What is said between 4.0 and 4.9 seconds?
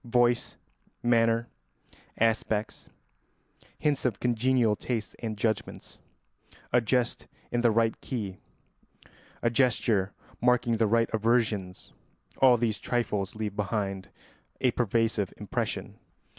of congenial